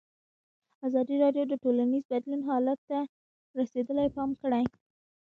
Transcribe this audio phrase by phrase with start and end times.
[0.87, 2.99] ازادي راډیو د ټولنیز بدلون حالت ته
[3.59, 4.63] رسېدلي پام کړی.